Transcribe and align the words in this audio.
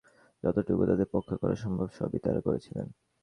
যতটুকু 0.43 0.83
তাদের 0.85 1.07
পক্ষে 1.11 1.35
করা 1.41 1.55
সম্ভব 1.55 1.87
সবই 1.97 2.19
তারা 2.19 2.39
করেছিল। 2.41 2.77